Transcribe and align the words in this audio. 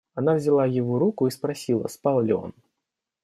Она 0.15 0.33
взяла 0.33 0.65
его 0.65 0.97
руку 0.97 1.27
и 1.27 1.29
спросила, 1.29 1.87
спал 1.87 2.21
ли 2.21 2.33
он. 2.33 2.53